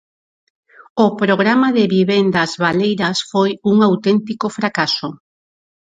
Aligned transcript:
O 1.05 1.07
programa 1.21 1.69
de 1.77 1.85
vivendas 1.97 2.51
baleiras 2.63 3.17
foi 3.31 3.49
un 3.71 3.75
auténtico 3.87 4.47
fracaso. 4.57 5.09